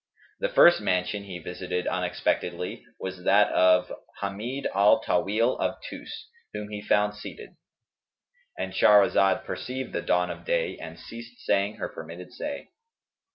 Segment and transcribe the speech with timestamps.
[0.39, 6.09] The first mansion he visited unexpectedly was that of Hamνd al Tawil of Tϊs,
[6.53, 12.33] whom he found seated"—And Shahrazad perceived the dawn of day and ceased saying her permitted
[12.33, 12.69] say.